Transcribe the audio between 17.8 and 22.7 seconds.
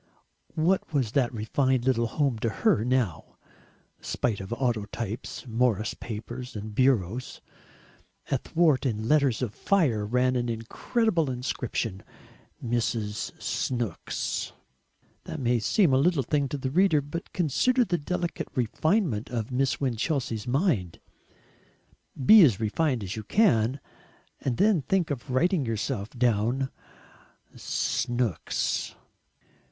the delicate refinement of Miss Winchelsea's mind. Be as